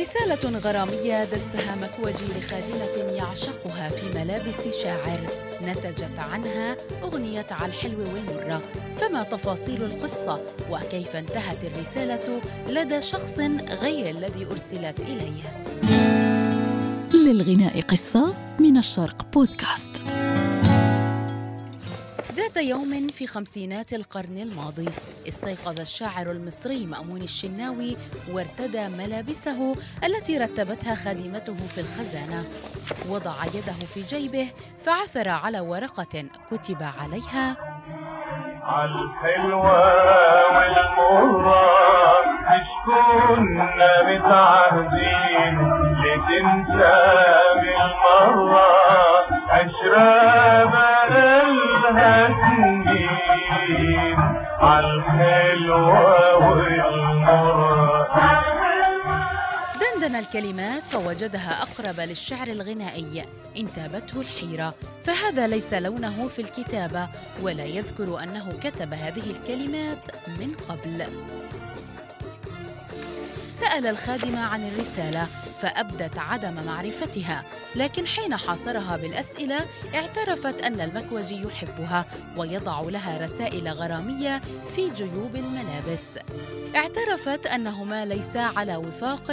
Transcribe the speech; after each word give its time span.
رسالة 0.00 0.58
غرامية 0.58 1.24
دسها 1.24 1.76
مكوجي 1.76 2.38
لخادمة 2.38 3.12
يعشقها 3.12 3.88
في 3.88 4.18
ملابس 4.18 4.82
شاعر. 4.82 5.20
نتجت 5.62 6.18
عنها 6.18 6.76
أغنية 7.02 7.46
على 7.50 7.66
الحلو 7.66 7.98
والمرة. 7.98 8.62
فما 8.96 9.22
تفاصيل 9.22 9.84
القصة؟ 9.84 10.40
وكيف 10.70 11.16
انتهت 11.16 11.64
الرسالة 11.64 12.40
لدى 12.68 13.02
شخص 13.02 13.38
غير 13.82 14.10
الذي 14.10 14.46
أرسلت 14.46 15.00
إليه؟ 15.00 15.42
للغناء 17.14 17.80
قصة 17.80 18.34
من 18.58 18.76
الشرق 18.76 19.26
بودكاست. 19.32 19.90
ذات 22.32 22.56
يوم 22.56 23.08
في 23.08 23.26
خمسينات 23.26 23.92
القرن 23.94 24.38
الماضي 24.38 24.88
استيقظ 25.30 25.80
الشاعر 25.80 26.30
المصري 26.30 26.86
مأمون 26.86 27.22
الشناوي 27.22 27.96
وارتدى 28.32 28.88
ملابسه 28.88 29.74
التي 30.04 30.38
رتبتها 30.38 30.94
خادمته 30.94 31.56
في 31.74 31.80
الخزانة. 31.80 32.44
وضع 33.08 33.34
يده 33.54 33.72
في 33.94 34.02
جيبه 34.02 34.48
فعثر 34.84 35.28
على 35.28 35.60
ورقة 35.60 36.24
كتب 36.50 36.82
عليها. 37.02 37.56
الحلوة 38.84 39.80
والمرة 40.54 41.66
مش 42.50 42.68
كنا 42.86 43.92
متعهدين 44.02 45.54
لتنسى 46.02 46.98
بالمرة 47.60 48.70
عشرة 49.48 50.64
بقالها 50.64 52.26
سنين 53.66 54.39
دندن 59.80 60.16
الكلمات 60.16 60.82
فوجدها 60.82 61.62
أقرب 61.62 62.00
للشعر 62.00 62.48
الغنائي 62.48 63.24
انتابته 63.56 64.20
الحيرة. 64.20 64.74
فهذا 65.04 65.46
ليس 65.46 65.74
لونه 65.74 66.28
في 66.28 66.42
الكتابة 66.42 67.08
ولا 67.42 67.64
يذكر 67.64 68.22
أنه 68.22 68.52
كتب 68.62 68.94
هذه 68.94 69.30
الكلمات 69.30 70.26
من 70.26 70.54
قبل. 70.68 71.04
سأل 73.50 73.86
الخادمة 73.86 74.44
عن 74.44 74.68
الرسالة 74.68 75.26
فأبدت 75.60 76.18
عدم 76.18 76.54
معرفتها. 76.66 77.42
لكن 77.74 78.06
حين 78.06 78.36
حاصرها 78.36 78.96
بالأسئلة 78.96 79.58
اعترفت 79.94 80.62
أن 80.62 80.80
المكوجي 80.80 81.42
يحبها 81.42 82.04
ويضع 82.36 82.80
لها 82.80 83.18
رسائل 83.24 83.68
غرامية 83.68 84.40
في 84.74 84.90
جيوب 84.90 85.36
الملابس. 85.36 86.18
اعترفت 86.76 87.46
أنهما 87.46 88.04
ليسا 88.04 88.38
على 88.38 88.76
وفاق 88.76 89.30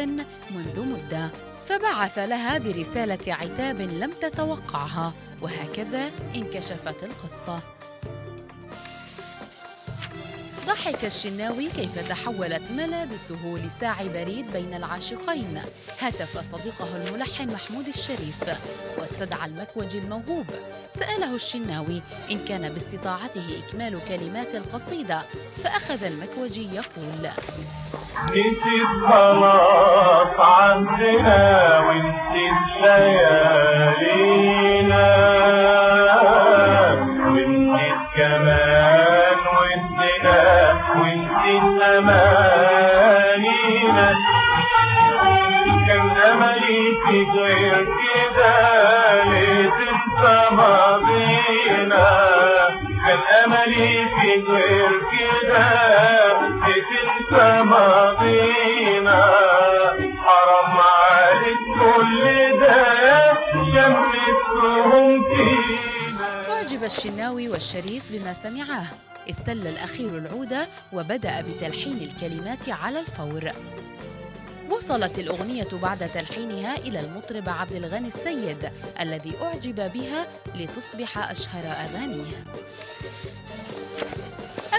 منذ 0.56 0.80
مدة 0.80 1.30
فبعث 1.66 2.18
لها 2.20 2.58
برسالة 2.58 3.34
عتاب 3.34 3.82
لم 3.82 4.12
تتوقعها 4.22 5.14
وهكذا 5.42 6.12
انكشفت 6.36 7.04
القصة. 7.04 7.77
ضحك 10.68 11.06
الشناوي 11.06 11.70
كيف 11.70 12.10
تحولت 12.10 12.72
ملابسه 12.72 13.58
لساعي 13.66 14.10
بريد 14.10 14.52
بين 14.52 14.74
العاشقين. 14.74 15.62
هتف 16.00 16.38
صديقه 16.38 16.88
الملحن 16.96 17.48
محمود 17.54 17.88
الشريف 17.88 18.44
واستدعى 18.98 19.46
المكوج 19.50 19.98
الموهوب. 19.98 20.46
سأله 20.90 21.36
الشناوي 21.36 22.02
إن 22.32 22.40
كان 22.46 22.70
باستطاعته 22.70 23.60
إكمال 23.60 24.00
كلمات 24.08 24.56
القصيدة 24.56 25.22
فأخذ 25.64 26.04
المكوجي 26.04 26.76
يقول 26.76 27.30
نسيت 28.30 28.88
خلاص 29.10 30.40
عندنا 30.40 31.80
ونسيت 31.80 32.84
ليالينا 32.84 34.67
أمانينا 42.78 44.08
كان 45.88 46.10
أملي 46.18 46.84
في 47.08 47.18
غير 47.40 47.86
كده 47.86 48.54
ليه 49.24 49.70
تنسى 49.70 50.38
ماضينا 50.56 52.08
كان 53.08 53.20
أملي 53.46 53.94
في 54.22 54.32
غير 54.50 54.92
كده 55.14 55.70
تنسى 56.66 57.64
ماضينا 57.64 59.22
حرام 60.26 60.78
عليك 60.78 61.58
كل 61.80 62.24
ده 62.60 62.80
شمتهم 63.54 65.24
فينا. 65.24 66.28
أعجب 66.54 66.84
الشناوي 66.84 67.50
والشريف 67.50 68.04
بما 68.12 68.34
سمعاه. 68.34 68.86
استل 69.30 69.68
الأخير 69.68 70.18
العود 70.18 70.56
وبدأ 70.94 71.42
بتلحين 71.42 71.98
الكلمات 72.02 72.70
على 72.70 73.00
الفور. 73.00 73.52
وصلت 74.70 75.20
الأغنية 75.20 75.68
بعد 75.82 76.10
تلحينها 76.14 76.78
إلى 76.78 77.00
المطرب 77.00 77.50
عبد 77.50 77.72
الغني 77.72 78.08
السيد 78.08 78.72
الذي 79.00 79.34
أعجب 79.42 79.92
بها 79.94 80.28
لتصبح 80.56 81.32
أشهر 81.32 81.64
أغانيه 81.64 82.44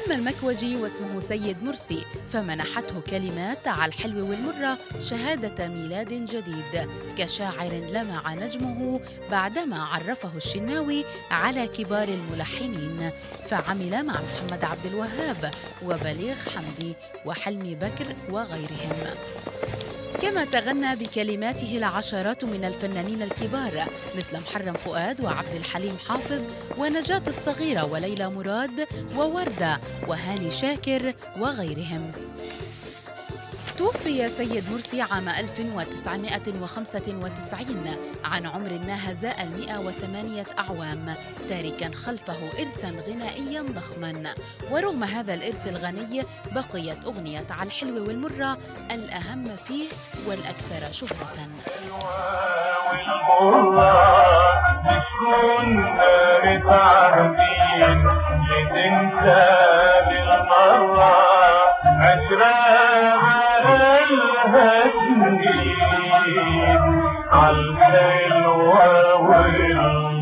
أما 0.08 0.16
المكوجي 0.16 0.76
واسمه 0.76 1.20
سيد 1.20 1.62
مرسي 1.62 2.04
فمنحته 2.30 3.00
كلمات 3.00 3.68
على 3.68 3.92
الحلو 3.92 4.30
والمرة 4.30 4.78
شهادة 5.00 5.68
ميلاد 5.68 6.08
جديد 6.08 6.88
كشاعر 7.18 7.72
لمع 7.72 8.34
نجمه 8.34 9.00
بعدما 9.30 9.82
عرفه 9.82 10.36
الشناوي 10.36 11.04
على 11.30 11.66
كبار 11.66 12.08
الملحنين 12.08 13.10
فعمل 13.48 14.06
مع 14.06 14.20
محمد 14.20 14.64
عبد 14.64 14.86
الوهاب 14.86 15.50
وبليغ 15.84 16.36
حمدي 16.54 16.94
وحلمي 17.26 17.74
بكر 17.74 18.06
وغيرهم. 18.30 18.96
كما 20.22 20.44
تغنى 20.44 20.96
بكلماته 20.96 21.76
العشرات 21.76 22.44
من 22.44 22.64
الفنانين 22.64 23.22
الكبار 23.22 23.84
مثل 24.16 24.40
محرم 24.40 24.72
فؤاد 24.72 25.20
وعبد 25.20 25.54
الحليم 25.56 25.96
حافظ 26.08 26.42
ونجاة 26.78 27.22
الصغيرة 27.28 27.84
وليلى 27.84 28.30
مراد 28.30 28.86
ووردة 29.16 29.78
وهاني 30.08 30.50
شاكر 30.50 31.14
وغيرهم. 31.40 32.12
توفي 33.78 34.28
سيد 34.28 34.64
مرسي 34.72 35.02
عام 35.02 35.28
1995 35.28 37.96
عن 38.24 38.46
عمر 38.46 38.72
ناهز 38.86 39.24
المئة 39.24 39.78
وثمانية 39.78 40.44
أعوام 40.58 41.14
تاركا 41.48 41.90
خلفه 41.94 42.36
إرثا 42.58 42.88
غنائيا 43.08 43.62
ضخما. 43.62 44.34
ورغم 44.70 45.04
هذا 45.04 45.34
الإرث 45.34 45.66
الغني 45.68 46.22
بقيت 46.52 47.04
أغنية 47.04 47.46
على 47.50 47.66
الحلو 47.66 48.06
والمرة 48.06 48.58
الأهم 48.90 49.56
فيه 49.56 49.88
والأكثر 50.26 50.92
شهرة. 50.92 51.48
متعهدين 56.44 58.06
لتنسى 58.50 59.46
بالمرة 60.08 61.18
سنين 62.28 62.87
عالحلوة 67.32 69.14
والمرة 69.14 70.17